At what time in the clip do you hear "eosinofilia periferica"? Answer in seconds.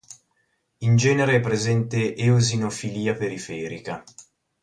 2.15-4.03